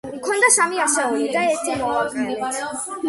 გვქონდა 0.13 0.47
სამი 0.53 0.79
ასეული 0.85 1.27
და 1.35 1.43
ერთი 1.51 1.77
მოვაკელით. 1.83 2.89